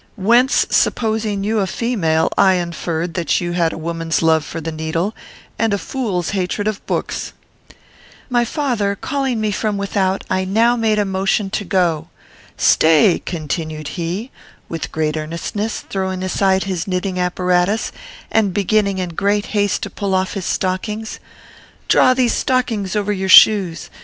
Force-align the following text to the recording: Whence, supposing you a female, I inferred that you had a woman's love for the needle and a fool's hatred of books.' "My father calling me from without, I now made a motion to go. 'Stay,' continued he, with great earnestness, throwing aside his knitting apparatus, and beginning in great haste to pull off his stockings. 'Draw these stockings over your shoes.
Whence, 0.17 0.65
supposing 0.71 1.43
you 1.43 1.59
a 1.59 1.67
female, 1.67 2.29
I 2.35 2.53
inferred 2.55 3.13
that 3.13 3.39
you 3.39 3.51
had 3.51 3.71
a 3.71 3.77
woman's 3.77 4.23
love 4.23 4.43
for 4.43 4.59
the 4.59 4.71
needle 4.71 5.13
and 5.59 5.75
a 5.75 5.77
fool's 5.77 6.31
hatred 6.31 6.67
of 6.67 6.83
books.' 6.87 7.33
"My 8.27 8.43
father 8.43 8.95
calling 8.95 9.39
me 9.39 9.51
from 9.51 9.77
without, 9.77 10.23
I 10.27 10.43
now 10.43 10.75
made 10.75 10.97
a 10.97 11.05
motion 11.05 11.51
to 11.51 11.63
go. 11.63 12.07
'Stay,' 12.57 13.21
continued 13.27 13.89
he, 13.89 14.31
with 14.67 14.91
great 14.91 15.15
earnestness, 15.17 15.81
throwing 15.87 16.23
aside 16.23 16.63
his 16.63 16.87
knitting 16.87 17.19
apparatus, 17.19 17.91
and 18.31 18.55
beginning 18.55 18.97
in 18.97 19.09
great 19.09 19.45
haste 19.53 19.83
to 19.83 19.91
pull 19.91 20.15
off 20.15 20.33
his 20.33 20.45
stockings. 20.47 21.19
'Draw 21.89 22.15
these 22.15 22.33
stockings 22.33 22.95
over 22.95 23.13
your 23.13 23.29
shoes. 23.29 23.91